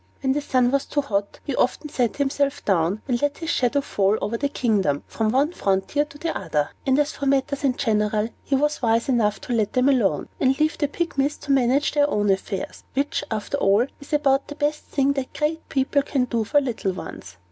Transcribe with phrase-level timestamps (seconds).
[0.23, 3.81] When the sun was too hot, he often sat himself down, and let his shadow
[3.81, 7.75] fall over the kingdom, from one frontier to the other; and as for matters in
[7.77, 11.91] general, he was wise enough to let them alone, and leave the Pygmies to manage
[11.91, 16.25] their own affairs which, after all, is about the best thing that great people can
[16.25, 17.37] do for little ones.